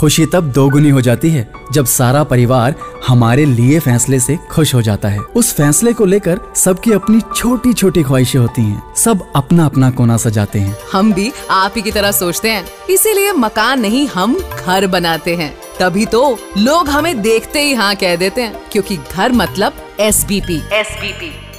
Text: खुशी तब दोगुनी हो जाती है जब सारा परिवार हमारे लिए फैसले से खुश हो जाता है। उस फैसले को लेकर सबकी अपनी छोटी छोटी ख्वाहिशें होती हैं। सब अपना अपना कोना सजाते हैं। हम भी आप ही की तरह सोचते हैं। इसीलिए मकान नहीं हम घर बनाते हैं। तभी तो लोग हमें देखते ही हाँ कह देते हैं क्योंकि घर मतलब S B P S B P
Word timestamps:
खुशी 0.00 0.24
तब 0.26 0.52
दोगुनी 0.52 0.90
हो 0.90 1.00
जाती 1.00 1.30
है 1.30 1.48
जब 1.72 1.86
सारा 1.86 2.22
परिवार 2.24 2.74
हमारे 3.08 3.44
लिए 3.44 3.78
फैसले 3.80 4.20
से 4.20 4.36
खुश 4.50 4.74
हो 4.74 4.82
जाता 4.82 5.08
है। 5.08 5.18
उस 5.18 5.52
फैसले 5.54 5.92
को 5.92 6.04
लेकर 6.04 6.40
सबकी 6.56 6.92
अपनी 6.92 7.20
छोटी 7.36 7.72
छोटी 7.72 8.02
ख्वाहिशें 8.02 8.38
होती 8.40 8.62
हैं। 8.62 8.94
सब 8.96 9.26
अपना 9.36 9.66
अपना 9.66 9.90
कोना 9.90 10.16
सजाते 10.16 10.58
हैं। 10.58 10.76
हम 10.92 11.12
भी 11.12 11.32
आप 11.50 11.72
ही 11.76 11.82
की 11.82 11.90
तरह 11.90 12.12
सोचते 12.12 12.50
हैं। 12.50 12.64
इसीलिए 12.90 13.32
मकान 13.32 13.80
नहीं 13.80 14.06
हम 14.06 14.38
घर 14.66 14.86
बनाते 14.86 15.36
हैं। 15.36 15.54
तभी 15.80 16.06
तो 16.06 16.38
लोग 16.58 16.88
हमें 16.88 17.20
देखते 17.22 17.62
ही 17.62 17.74
हाँ 17.74 17.94
कह 17.94 18.16
देते 18.16 18.42
हैं 18.42 18.60
क्योंकि 18.72 18.96
घर 18.96 19.32
मतलब 19.32 19.86
S 20.00 20.24
B 20.24 20.40
P 20.40 20.56
S 20.72 20.96
B 21.00 21.12
P 21.12 21.49